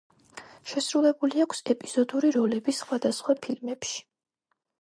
შესრულებული 0.71 1.43
აქვს 1.45 1.61
ეპიზოდური 1.75 2.33
როლები 2.39 2.75
სხვადასხვა 2.81 3.39
ფილმებში. 3.45 4.03